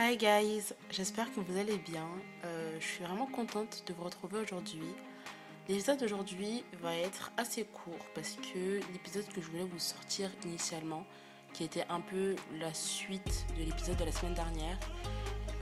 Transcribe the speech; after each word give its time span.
Hi 0.00 0.16
guys, 0.16 0.74
j'espère 0.92 1.26
que 1.34 1.40
vous 1.40 1.58
allez 1.58 1.76
bien. 1.76 2.06
Euh, 2.44 2.76
je 2.78 2.86
suis 2.86 3.04
vraiment 3.04 3.26
contente 3.26 3.82
de 3.88 3.92
vous 3.92 4.04
retrouver 4.04 4.38
aujourd'hui. 4.38 4.94
L'épisode 5.68 5.98
d'aujourd'hui 5.98 6.62
va 6.80 6.94
être 6.94 7.32
assez 7.36 7.64
court 7.64 8.06
parce 8.14 8.36
que 8.36 8.76
l'épisode 8.92 9.26
que 9.34 9.40
je 9.40 9.50
voulais 9.50 9.64
vous 9.64 9.80
sortir 9.80 10.30
initialement, 10.44 11.04
qui 11.52 11.64
était 11.64 11.84
un 11.88 12.00
peu 12.00 12.36
la 12.60 12.72
suite 12.74 13.44
de 13.58 13.64
l'épisode 13.64 13.96
de 13.96 14.04
la 14.04 14.12
semaine 14.12 14.34
dernière, 14.34 14.78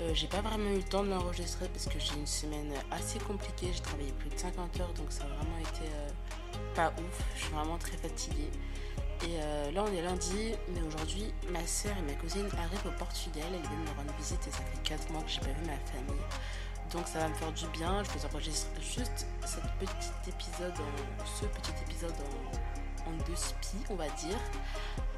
euh, 0.02 0.12
j'ai 0.12 0.26
pas 0.26 0.42
vraiment 0.42 0.68
eu 0.68 0.76
le 0.76 0.82
temps 0.82 1.02
de 1.02 1.08
l'enregistrer 1.08 1.66
parce 1.68 1.86
que 1.86 1.98
j'ai 1.98 2.12
une 2.16 2.26
semaine 2.26 2.74
assez 2.90 3.18
compliquée. 3.20 3.68
J'ai 3.72 3.80
travaillé 3.80 4.12
plus 4.18 4.28
de 4.28 4.38
50 4.38 4.80
heures 4.80 4.92
donc 4.92 5.12
ça 5.12 5.24
a 5.24 5.28
vraiment 5.28 5.58
été 5.60 5.86
euh, 5.86 6.08
pas 6.74 6.92
ouf. 6.98 7.24
Je 7.36 7.44
suis 7.44 7.54
vraiment 7.54 7.78
très 7.78 7.96
fatiguée. 7.96 8.50
Et 9.26 9.40
euh, 9.40 9.72
là, 9.72 9.82
on 9.84 9.92
est 9.92 10.02
lundi, 10.02 10.54
mais 10.68 10.80
aujourd'hui, 10.82 11.34
ma 11.50 11.66
soeur 11.66 11.92
et 11.98 12.02
ma 12.02 12.12
cousine 12.12 12.46
arrivent 12.58 12.86
au 12.86 12.96
Portugal. 12.96 13.44
Elles 13.52 13.60
viennent 13.60 13.82
me 13.82 13.96
rendre 13.96 14.12
visite 14.18 14.38
et 14.46 14.50
ça 14.52 14.58
fait 14.58 14.82
4 14.84 15.10
mois 15.10 15.22
que 15.22 15.28
j'ai 15.28 15.40
pas 15.40 15.46
vu 15.46 15.66
ma 15.66 15.76
famille. 15.90 16.22
Donc 16.92 17.08
ça 17.08 17.18
va 17.18 17.28
me 17.28 17.34
faire 17.34 17.50
du 17.50 17.66
bien. 17.68 18.04
Je 18.04 18.10
vous 18.10 18.26
enregistre 18.26 18.68
juste 18.80 19.26
épisode 20.28 20.74
ce 21.24 21.44
petit 21.46 21.72
épisode 21.82 22.14
en, 23.06 23.12
deux 23.26 23.34
spi, 23.34 23.78
on 23.90 23.96
va 23.96 24.08
dire, 24.10 24.38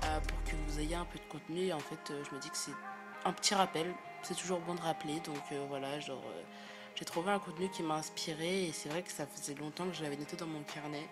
euh, 0.05 0.21
pour 0.21 0.43
que 0.45 0.57
vous 0.67 0.81
ayez 0.81 0.95
un 0.95 1.05
peu 1.05 1.19
de 1.19 1.25
contenu. 1.25 1.71
en 1.73 1.79
fait, 1.79 2.11
euh, 2.11 2.25
je 2.31 2.35
me 2.35 2.41
dis 2.41 2.49
que 2.49 2.57
c'est 2.57 2.73
un 3.27 3.33
petit 3.33 3.55
rappel. 3.55 3.93
C'est 4.23 4.37
toujours 4.37 4.61
bon 4.61 4.75
de 4.75 4.81
rappeler. 4.81 5.21
Donc 5.21 5.37
voilà, 5.69 6.01
genre, 6.01 6.25
j'ai 6.95 7.05
trouvé 7.05 7.31
un 7.31 7.39
contenu 7.39 7.69
qui 7.69 7.83
m'a 7.83 7.97
inspiré 7.97 8.65
et 8.65 8.73
c'est 8.73 8.89
vrai 8.89 9.03
que 9.03 9.13
ça 9.13 9.27
faisait 9.27 9.55
longtemps 9.55 9.87
que 9.87 9.95
je 9.95 10.03
l'avais 10.03 10.17
noté 10.17 10.37
dans 10.37 10.47
mon 10.47 10.63
carnet. 10.63 11.07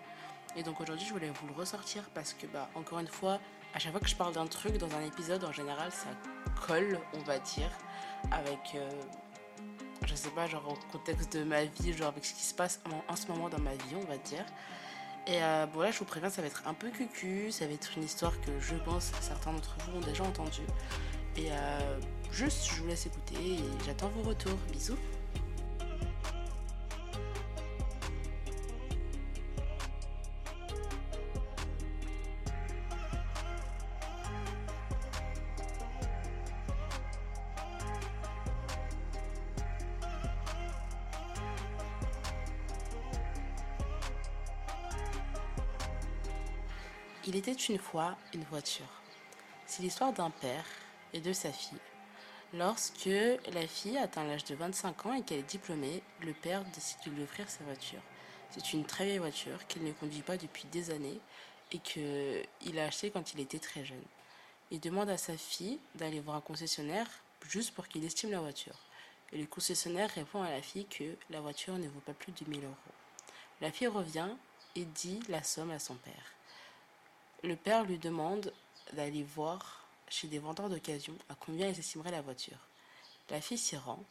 Et 0.55 0.63
donc 0.63 0.81
aujourd'hui, 0.81 1.05
je 1.05 1.13
voulais 1.13 1.29
vous 1.29 1.47
le 1.47 1.53
ressortir 1.53 2.03
parce 2.13 2.33
que, 2.33 2.47
bah, 2.47 2.69
encore 2.75 2.99
une 2.99 3.07
fois, 3.07 3.39
à 3.73 3.79
chaque 3.79 3.91
fois 3.91 4.01
que 4.01 4.07
je 4.07 4.15
parle 4.15 4.33
d'un 4.33 4.47
truc 4.47 4.77
dans 4.77 4.93
un 4.95 5.05
épisode, 5.05 5.43
en 5.43 5.51
général, 5.51 5.91
ça 5.91 6.07
colle, 6.67 6.99
on 7.13 7.19
va 7.19 7.39
dire, 7.39 7.69
avec, 8.31 8.75
euh, 8.75 8.89
je 10.05 10.15
sais 10.15 10.29
pas, 10.29 10.47
genre 10.47 10.67
au 10.67 10.91
contexte 10.91 11.37
de 11.37 11.43
ma 11.43 11.65
vie, 11.65 11.93
genre 11.93 12.07
avec 12.07 12.25
ce 12.25 12.33
qui 12.33 12.43
se 12.43 12.53
passe 12.53 12.79
en, 13.07 13.15
ce 13.15 13.27
moment 13.27 13.49
dans 13.49 13.59
ma 13.59 13.73
vie, 13.73 13.95
on 13.95 14.05
va 14.05 14.17
dire. 14.17 14.45
Et 15.27 15.43
euh, 15.43 15.65
bon, 15.65 15.81
là, 15.81 15.91
je 15.91 15.99
vous 15.99 16.05
préviens, 16.05 16.29
ça 16.29 16.41
va 16.41 16.47
être 16.47 16.63
un 16.65 16.73
peu 16.73 16.89
cucu, 16.89 17.51
ça 17.51 17.67
va 17.67 17.73
être 17.73 17.97
une 17.97 18.03
histoire 18.03 18.39
que 18.41 18.59
je 18.59 18.75
pense 18.75 19.11
certains 19.19 19.51
d'entre 19.51 19.75
vous 19.85 19.97
ont 19.97 20.01
déjà 20.01 20.23
entendue. 20.23 20.61
Et 21.35 21.51
euh, 21.51 21.99
juste, 22.31 22.67
je 22.71 22.81
vous 22.81 22.87
laisse 22.87 23.05
écouter 23.05 23.35
et 23.35 23.63
j'attends 23.85 24.09
vos 24.09 24.23
retours. 24.23 24.57
Bisous. 24.71 24.97
Il 47.29 47.35
était 47.35 47.51
une 47.51 47.77
fois 47.77 48.15
une 48.33 48.45
voiture. 48.45 48.87
C'est 49.65 49.83
l'histoire 49.83 50.13
d'un 50.13 50.29
père 50.29 50.63
et 51.11 51.19
de 51.19 51.33
sa 51.33 51.51
fille. 51.51 51.77
Lorsque 52.53 53.09
la 53.51 53.67
fille 53.67 53.97
atteint 53.97 54.23
l'âge 54.23 54.45
de 54.45 54.55
25 54.55 55.05
ans 55.05 55.13
et 55.13 55.23
qu'elle 55.23 55.39
est 55.39 55.49
diplômée, 55.49 56.01
le 56.21 56.31
père 56.31 56.63
décide 56.73 56.99
de 57.05 57.11
lui 57.11 57.23
offrir 57.23 57.49
sa 57.49 57.65
voiture. 57.65 57.99
C'est 58.51 58.71
une 58.71 58.85
très 58.85 59.03
vieille 59.03 59.17
voiture 59.17 59.67
qu'il 59.67 59.83
ne 59.83 59.91
conduit 59.91 60.21
pas 60.21 60.37
depuis 60.37 60.67
des 60.71 60.89
années 60.89 61.19
et 61.73 61.79
qu'il 61.79 62.79
a 62.79 62.85
achetée 62.85 63.11
quand 63.11 63.33
il 63.33 63.41
était 63.41 63.59
très 63.59 63.83
jeune. 63.83 64.05
Il 64.71 64.79
demande 64.79 65.09
à 65.09 65.17
sa 65.17 65.35
fille 65.35 65.79
d'aller 65.95 66.21
voir 66.21 66.37
un 66.37 66.41
concessionnaire 66.41 67.09
juste 67.45 67.73
pour 67.73 67.89
qu'il 67.89 68.05
estime 68.05 68.31
la 68.31 68.39
voiture. 68.39 68.79
Et 69.33 69.37
le 69.37 69.47
concessionnaire 69.47 70.11
répond 70.11 70.43
à 70.43 70.51
la 70.51 70.61
fille 70.61 70.85
que 70.85 71.17
la 71.29 71.41
voiture 71.41 71.77
ne 71.77 71.89
vaut 71.89 71.99
pas 71.99 72.13
plus 72.13 72.31
de 72.31 72.49
1000 72.49 72.63
euros. 72.63 72.73
La 73.59 73.69
fille 73.69 73.87
revient 73.87 74.29
et 74.77 74.85
dit 74.85 75.19
la 75.27 75.43
somme 75.43 75.71
à 75.71 75.79
son 75.79 75.95
père. 75.95 76.36
Le 77.43 77.55
père 77.55 77.83
lui 77.83 77.97
demande 77.97 78.51
d'aller 78.93 79.23
voir 79.23 79.85
chez 80.09 80.27
des 80.27 80.39
vendeurs 80.39 80.69
d'occasion 80.69 81.13
à 81.29 81.35
combien 81.35 81.67
ils 81.67 81.79
estimeraient 81.79 82.11
la 82.11 82.21
voiture. 82.21 82.57
La 83.29 83.41
fille 83.41 83.57
s'y 83.57 83.77
rend 83.77 84.03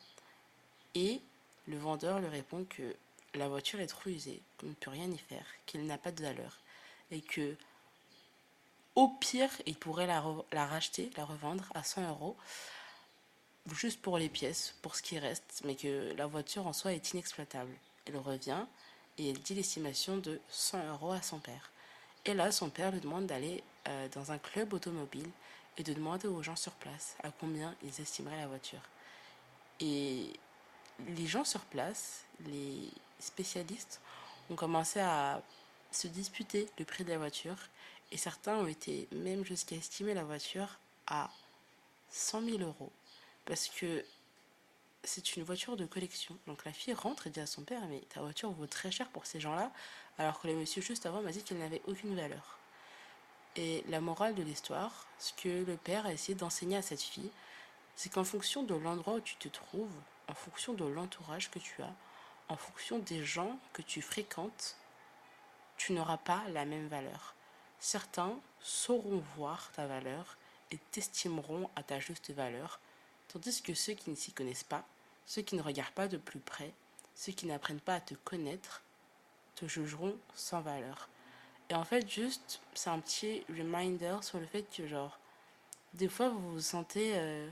et 0.95 1.21
le 1.67 1.79
vendeur 1.79 2.21
lui 2.21 2.29
répond 2.29 2.65
que 2.69 2.95
la 3.35 3.49
voiture 3.49 3.81
est 3.81 3.87
trop 3.87 4.11
usée, 4.11 4.41
qu'on 4.59 4.67
ne 4.67 4.75
peut 4.75 4.91
rien 4.91 5.11
y 5.11 5.19
faire, 5.19 5.47
qu'elle 5.67 5.87
n'a 5.87 5.99
pas 5.99 6.13
de 6.13 6.23
valeur 6.23 6.59
et 7.11 7.21
que 7.21 7.57
au 8.95 9.09
pire, 9.09 9.51
il 9.67 9.77
pourrait 9.77 10.07
la, 10.07 10.25
la, 10.53 10.67
racheter, 10.67 11.11
la 11.17 11.25
revendre 11.27 11.71
à 11.75 11.83
100 11.83 12.09
euros 12.09 12.37
juste 13.75 14.01
pour 14.01 14.17
les 14.17 14.31
pièces, 14.31 14.75
pour 14.81 14.97
ce 14.97 15.03
qui 15.03 15.19
reste, 15.19 15.63
mais 15.65 15.75
que 15.75 16.15
la 16.17 16.27
voiture 16.27 16.67
en 16.67 16.73
soi 16.73 16.93
est 16.93 17.13
inexploitable. 17.13 17.73
Elle 18.07 18.17
revient 18.17 18.65
et 19.19 19.31
elle 19.31 19.41
dit 19.41 19.55
l'estimation 19.55 20.17
de 20.17 20.41
100 20.49 20.89
euros 20.89 21.13
à 21.13 21.21
son 21.21 21.39
père. 21.41 21.71
Et 22.27 22.35
là, 22.35 22.51
son 22.51 22.71
père 22.71 22.91
lui 22.91 23.01
demande 23.01 23.27
d'aller 23.27 23.63
euh, 23.89 24.09
dans 24.09 24.33
un 24.33 24.39
club 24.39 24.73
automobile 24.73 25.31
et 25.79 25.85
de 25.85 25.93
demander 25.93 26.27
aux 26.27 26.43
gens 26.43 26.57
sur 26.57 26.73
place 26.73 27.17
à 27.23 27.31
combien 27.31 27.75
ils 27.83 28.01
estimeraient 28.01 28.41
la 28.41 28.49
voiture. 28.49 28.81
Et 29.79 30.33
les 31.09 31.27
gens 31.27 31.45
sur 31.45 31.61
place, 31.61 32.25
les 32.47 32.91
spécialistes, 33.21 34.01
ont 34.51 34.57
commencé 34.57 34.99
à 35.01 35.41
se 35.93 36.09
disputer 36.09 36.69
le 36.79 36.85
prix 36.85 37.05
de 37.05 37.11
la 37.11 37.19
voiture 37.19 37.57
et 38.11 38.17
certains 38.17 38.57
ont 38.57 38.67
été 38.67 39.09
même 39.13 39.45
jusqu'à 39.45 39.77
estimer 39.77 40.15
la 40.15 40.25
voiture 40.25 40.79
à 41.07 41.31
100 42.11 42.43
000 42.43 42.59
euros 42.59 42.93
parce 43.45 43.69
que 43.69 44.05
c'est 45.05 45.37
une 45.37 45.45
voiture 45.45 45.77
de 45.77 45.87
collection. 45.87 46.37
Donc 46.47 46.65
la 46.65 46.73
fille 46.73 46.95
rentre 46.95 47.29
et 47.29 47.31
dit 47.31 47.41
à 47.41 47.47
son 47.47 47.63
père 47.63 47.87
Mais 47.89 48.01
ta 48.13 48.21
voiture 48.21 48.51
vaut 48.51 48.67
très 48.67 48.91
cher 48.91 49.09
pour 49.11 49.27
ces 49.27 49.41
gens-là, 49.41 49.71
alors 50.19 50.41
que 50.41 50.49
le 50.49 50.55
monsieur 50.55 50.83
juste 50.83 51.07
avant 51.07 51.23
m'a 51.23 51.33
dit 51.33 51.43
qu'elle 51.43 51.59
n'avait 51.59 51.83
aucune 51.87 52.15
valeur. 52.15 52.59
Et 53.57 53.85
la 53.89 54.01
morale 54.01 54.35
de 54.35 54.43
l'histoire, 54.43 55.07
ce 55.19 55.33
que 55.33 55.65
le 55.65 55.77
père 55.77 56.07
a 56.07 56.13
essayé 56.13 56.35
d'enseigner 56.35 56.77
à 56.77 56.83
cette 56.83 57.03
fille, 57.03 57.31
c'est 57.95 58.13
qu'en 58.13 58.25
fonction 58.25 58.63
de 58.63 58.75
l'endroit 58.75 59.15
où 59.15 59.21
tu 59.21 59.37
te 59.37 59.49
trouves, 59.49 59.95
en 60.29 60.35
fonction 60.35 60.75
de 60.75 60.85
l'entourage 60.85 61.51
que 61.51 61.59
tu 61.59 61.83
as, 61.83 61.95
en 62.49 62.57
fonction 62.57 62.99
des 62.99 63.25
gens 63.25 63.59
que 63.73 63.83
tu 63.83 64.03
fréquentes, 64.03 64.77
tu 65.77 65.93
n'auras 65.93 66.19
pas 66.19 66.43
la 66.53 66.65
même 66.65 66.89
valeur. 66.89 67.35
Certains 67.81 68.39
sauront 68.61 69.23
voir 69.37 69.71
ta 69.73 69.87
valeur 69.87 70.37
et 70.71 70.79
t'estimeront 70.91 71.71
à 71.77 71.83
ta 71.83 72.01
juste 72.01 72.31
valeur, 72.31 72.81
tandis 73.29 73.63
que 73.63 73.75
ceux 73.75 73.95
qui 73.95 74.11
ne 74.11 74.17
s'y 74.17 74.33
connaissent 74.33 74.65
pas 74.65 74.85
ceux 75.27 75.43
qui 75.43 75.57
ne 75.57 75.63
regardent 75.63 75.93
pas 75.93 76.09
de 76.09 76.17
plus 76.17 76.39
près, 76.39 76.73
ceux 77.15 77.33
qui 77.33 77.47
n'apprennent 77.47 77.81
pas 77.81 77.97
à 77.97 78.01
te 78.01 78.15
connaître, 78.15 78.83
te 79.57 79.67
jugeront 79.67 80.17
sans 80.35 80.61
valeur. 80.61 81.09
Et 81.69 81.75
en 81.75 81.85
fait, 81.85 82.09
juste, 82.09 82.61
c'est 82.75 82.91
un 82.91 83.01
petit 83.01 83.43
reminder 83.49 84.19
sur 84.23 84.39
le 84.39 84.47
fait 84.47 84.63
que, 84.63 84.87
genre, 84.87 85.19
des 85.95 86.09
fois, 86.09 86.29
vous 86.29 86.53
vous 86.53 86.61
sentez 86.61 87.13
euh, 87.15 87.51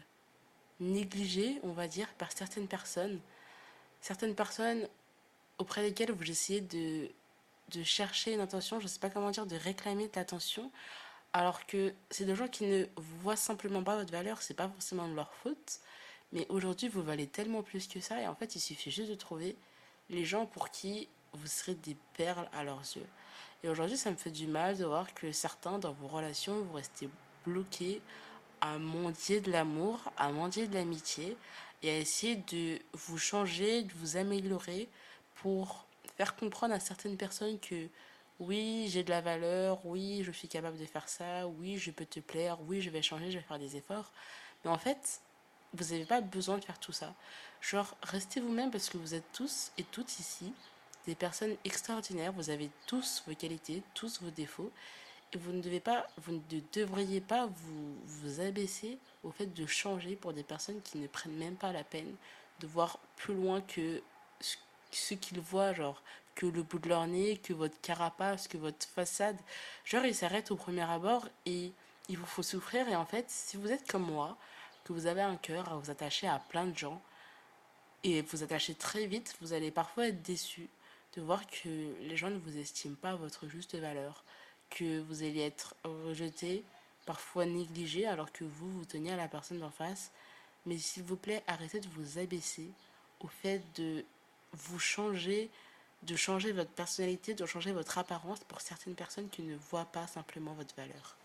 négligé, 0.80 1.58
on 1.64 1.72
va 1.72 1.88
dire, 1.88 2.08
par 2.14 2.30
certaines 2.30 2.68
personnes. 2.68 3.20
Certaines 4.00 4.34
personnes 4.34 4.88
auprès 5.58 5.82
desquelles 5.82 6.12
vous 6.12 6.30
essayez 6.30 6.60
de, 6.60 7.10
de 7.72 7.82
chercher 7.82 8.34
une 8.34 8.40
attention, 8.40 8.78
je 8.78 8.84
ne 8.84 8.88
sais 8.88 9.00
pas 9.00 9.10
comment 9.10 9.30
dire, 9.30 9.46
de 9.46 9.56
réclamer 9.56 10.08
de 10.08 10.16
l'attention, 10.16 10.70
alors 11.32 11.66
que 11.66 11.92
c'est 12.10 12.24
des 12.24 12.36
gens 12.36 12.48
qui 12.48 12.66
ne 12.66 12.86
voient 12.96 13.36
simplement 13.36 13.82
pas 13.82 13.96
votre 13.96 14.12
valeur, 14.12 14.42
c'est 14.42 14.54
pas 14.54 14.68
forcément 14.68 15.08
de 15.08 15.14
leur 15.14 15.32
faute, 15.34 15.80
mais 16.32 16.46
aujourd'hui, 16.48 16.88
vous 16.88 17.02
valez 17.02 17.26
tellement 17.26 17.62
plus 17.62 17.86
que 17.86 18.00
ça. 18.00 18.20
Et 18.20 18.26
en 18.26 18.34
fait, 18.34 18.56
il 18.56 18.60
suffit 18.60 18.90
juste 18.90 19.10
de 19.10 19.14
trouver 19.14 19.56
les 20.10 20.24
gens 20.24 20.46
pour 20.46 20.70
qui 20.70 21.08
vous 21.34 21.46
serez 21.46 21.74
des 21.74 21.96
perles 22.16 22.48
à 22.52 22.64
leurs 22.64 22.82
yeux. 22.96 23.06
Et 23.62 23.68
aujourd'hui, 23.68 23.96
ça 23.96 24.10
me 24.10 24.16
fait 24.16 24.30
du 24.30 24.46
mal 24.46 24.76
de 24.76 24.84
voir 24.84 25.12
que 25.14 25.32
certains, 25.32 25.78
dans 25.78 25.92
vos 25.92 26.08
relations, 26.08 26.62
vous 26.62 26.74
restez 26.74 27.08
bloqués 27.46 28.00
à 28.60 28.78
mendier 28.78 29.40
de 29.40 29.50
l'amour, 29.50 30.00
à 30.16 30.30
mendier 30.30 30.66
de 30.66 30.74
l'amitié 30.74 31.36
et 31.82 31.90
à 31.90 31.98
essayer 31.98 32.36
de 32.36 32.78
vous 32.92 33.18
changer, 33.18 33.82
de 33.82 33.92
vous 33.94 34.16
améliorer 34.16 34.88
pour 35.36 35.86
faire 36.16 36.36
comprendre 36.36 36.74
à 36.74 36.80
certaines 36.80 37.16
personnes 37.16 37.58
que 37.58 37.88
oui, 38.40 38.88
j'ai 38.88 39.04
de 39.04 39.10
la 39.10 39.20
valeur, 39.20 39.84
oui, 39.86 40.22
je 40.24 40.32
suis 40.32 40.48
capable 40.48 40.78
de 40.78 40.84
faire 40.86 41.08
ça, 41.08 41.46
oui, 41.46 41.78
je 41.78 41.90
peux 41.90 42.06
te 42.06 42.20
plaire, 42.20 42.58
oui, 42.66 42.80
je 42.80 42.90
vais 42.90 43.02
changer, 43.02 43.30
je 43.30 43.38
vais 43.38 43.44
faire 43.44 43.58
des 43.58 43.76
efforts. 43.76 44.10
Mais 44.64 44.70
en 44.70 44.78
fait, 44.78 45.20
vous 45.72 45.84
n'avez 45.84 46.04
pas 46.04 46.20
besoin 46.20 46.58
de 46.58 46.64
faire 46.64 46.78
tout 46.78 46.92
ça. 46.92 47.14
Genre, 47.60 47.96
restez 48.02 48.40
vous-même 48.40 48.70
parce 48.70 48.88
que 48.88 48.98
vous 48.98 49.14
êtes 49.14 49.30
tous 49.32 49.72
et 49.78 49.84
toutes 49.84 50.18
ici 50.18 50.52
des 51.06 51.14
personnes 51.14 51.56
extraordinaires. 51.64 52.32
Vous 52.32 52.50
avez 52.50 52.70
tous 52.86 53.22
vos 53.26 53.34
qualités, 53.34 53.82
tous 53.94 54.20
vos 54.22 54.30
défauts. 54.30 54.70
Et 55.32 55.38
vous 55.38 55.52
ne, 55.52 55.60
devez 55.60 55.80
pas, 55.80 56.06
vous 56.18 56.32
ne 56.32 56.60
devriez 56.72 57.20
pas 57.20 57.46
vous, 57.46 58.40
abaisser 58.40 58.98
au 59.22 59.30
fait 59.30 59.46
de 59.46 59.66
changer 59.66 60.16
pour 60.16 60.32
des 60.32 60.42
personnes 60.42 60.80
qui 60.82 60.98
ne 60.98 61.06
prennent 61.06 61.36
même 61.36 61.56
pas 61.56 61.72
la 61.72 61.84
peine 61.84 62.14
de 62.60 62.66
voir 62.66 62.98
plus 63.16 63.34
loin 63.34 63.60
que 63.60 64.02
ce 64.90 65.14
qu'ils 65.14 65.40
voient, 65.40 65.72
genre 65.72 66.00
que 66.34 66.46
le 66.46 66.62
bout 66.62 66.78
de 66.78 66.88
leur 66.88 67.06
nez, 67.06 67.38
que 67.38 67.52
votre 67.52 67.80
carapace, 67.80 68.48
que 68.48 68.56
votre 68.56 68.86
façade. 68.86 69.36
Genre, 69.84 70.04
ils 70.04 70.14
s'arrêtent 70.14 70.50
au 70.50 70.56
premier 70.56 70.88
abord 70.88 71.28
et 71.46 71.72
il 72.08 72.18
vous 72.18 72.26
faut 72.26 72.42
souffrir. 72.42 72.88
Et 72.88 72.96
en 72.96 73.04
fait, 73.04 73.26
si 73.28 73.56
vous 73.56 73.70
êtes 73.70 73.90
comme 73.90 74.04
moi, 74.04 74.36
que 74.84 74.92
vous 74.92 75.06
avez 75.06 75.22
un 75.22 75.36
cœur 75.36 75.72
à 75.72 75.76
vous 75.76 75.90
attacher 75.90 76.28
à 76.28 76.38
plein 76.38 76.66
de 76.66 76.76
gens 76.76 77.00
et 78.02 78.22
vous 78.22 78.42
attacher 78.42 78.74
très 78.74 79.06
vite, 79.06 79.34
vous 79.40 79.52
allez 79.52 79.70
parfois 79.70 80.08
être 80.08 80.22
déçu 80.22 80.68
de 81.16 81.22
voir 81.22 81.46
que 81.46 81.68
les 82.00 82.16
gens 82.16 82.30
ne 82.30 82.38
vous 82.38 82.58
estiment 82.58 82.96
pas 83.00 83.10
à 83.10 83.16
votre 83.16 83.48
juste 83.48 83.74
valeur, 83.76 84.24
que 84.70 85.00
vous 85.02 85.22
allez 85.22 85.40
être 85.40 85.74
rejeté, 85.84 86.64
parfois 87.06 87.46
négligé, 87.46 88.06
alors 88.06 88.32
que 88.32 88.44
vous, 88.44 88.70
vous 88.70 88.84
teniez 88.84 89.12
à 89.12 89.16
la 89.16 89.28
personne 89.28 89.60
d'en 89.60 89.70
face. 89.70 90.10
Mais 90.66 90.78
s'il 90.78 91.02
vous 91.02 91.16
plaît, 91.16 91.42
arrêtez 91.46 91.80
de 91.80 91.88
vous 91.88 92.18
abaisser 92.18 92.70
au 93.20 93.28
fait 93.28 93.62
de 93.76 94.04
vous 94.52 94.78
changer, 94.78 95.50
de 96.02 96.16
changer 96.16 96.52
votre 96.52 96.70
personnalité, 96.70 97.34
de 97.34 97.46
changer 97.46 97.72
votre 97.72 97.98
apparence 97.98 98.40
pour 98.40 98.60
certaines 98.60 98.94
personnes 98.94 99.28
qui 99.28 99.42
ne 99.42 99.56
voient 99.70 99.84
pas 99.86 100.06
simplement 100.06 100.54
votre 100.54 100.74
valeur. 100.74 101.16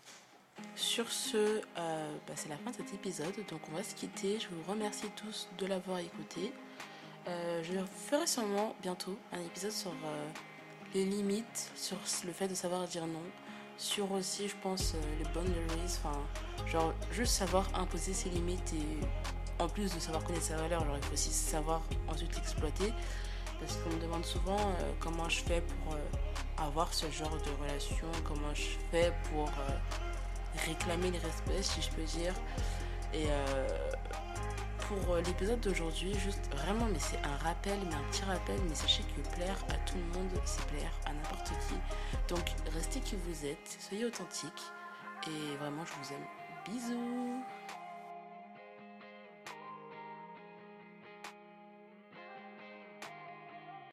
Sur 0.74 1.10
ce, 1.10 1.62
euh, 1.78 2.16
bah, 2.26 2.34
c'est 2.36 2.48
la 2.48 2.58
fin 2.58 2.70
de 2.70 2.76
cet 2.76 2.92
épisode, 2.92 3.34
donc 3.48 3.60
on 3.70 3.76
va 3.76 3.82
se 3.82 3.94
quitter. 3.94 4.38
Je 4.38 4.48
vous 4.48 4.70
remercie 4.70 5.10
tous 5.16 5.48
de 5.58 5.66
l'avoir 5.66 5.98
écouté. 5.98 6.52
Euh, 7.28 7.62
je 7.62 7.78
ferai 8.08 8.26
sûrement 8.26 8.74
bientôt 8.82 9.16
un 9.32 9.40
épisode 9.40 9.72
sur 9.72 9.90
euh, 9.90 10.28
les 10.94 11.04
limites, 11.04 11.70
sur 11.76 11.96
le 12.24 12.32
fait 12.32 12.48
de 12.48 12.54
savoir 12.54 12.86
dire 12.86 13.06
non, 13.06 13.22
sur 13.76 14.10
aussi, 14.12 14.48
je 14.48 14.56
pense, 14.62 14.94
les 15.18 15.24
boundaries, 15.32 15.98
enfin, 16.04 16.18
genre 16.66 16.92
juste 17.12 17.32
savoir 17.32 17.66
imposer 17.74 18.12
ses 18.12 18.30
limites 18.30 18.72
et 18.72 19.62
en 19.62 19.68
plus 19.68 19.94
de 19.94 20.00
savoir 20.00 20.24
connaître 20.24 20.46
sa 20.46 20.56
valeur, 20.56 20.82
alors 20.82 20.96
il 20.96 21.04
faut 21.04 21.12
aussi 21.12 21.30
savoir 21.30 21.82
ensuite 22.08 22.34
l'exploiter. 22.36 22.92
Parce 23.60 23.76
qu'on 23.76 23.90
me 23.90 24.00
demande 24.00 24.24
souvent 24.24 24.56
comment 25.00 25.28
je 25.28 25.42
fais 25.42 25.60
pour 25.60 25.94
avoir 26.56 26.94
ce 26.94 27.10
genre 27.10 27.36
de 27.36 27.62
relation, 27.62 28.06
comment 28.24 28.54
je 28.54 28.78
fais 28.90 29.12
pour 29.30 29.50
réclamer 30.66 31.10
le 31.10 31.18
respect, 31.18 31.62
si 31.62 31.82
je 31.82 31.90
peux 31.90 32.04
dire. 32.04 32.32
Et 33.12 33.26
euh, 33.28 33.68
pour 34.90 35.14
euh, 35.14 35.22
l'épisode 35.22 35.60
d'aujourd'hui, 35.60 36.12
juste 36.18 36.52
vraiment, 36.52 36.86
mais 36.86 36.98
c'est 36.98 37.18
un 37.18 37.36
rappel, 37.44 37.78
mais 37.88 37.94
un 37.94 38.10
petit 38.10 38.24
rappel, 38.24 38.58
mais 38.68 38.74
sachez 38.74 39.04
que 39.04 39.36
plaire 39.36 39.56
à 39.68 39.74
tout 39.88 39.96
le 39.96 40.18
monde, 40.18 40.30
c'est 40.44 40.64
plaire 40.66 40.92
à 41.06 41.12
n'importe 41.12 41.48
qui. 41.68 41.74
Donc 42.28 42.44
restez 42.74 42.98
qui 42.98 43.14
vous 43.14 43.46
êtes, 43.46 43.78
soyez 43.78 44.04
authentique, 44.04 44.62
et 45.28 45.56
vraiment, 45.58 45.84
je 45.84 45.92
vous 45.92 46.14
aime. 46.14 46.26
Bisous 46.66 47.44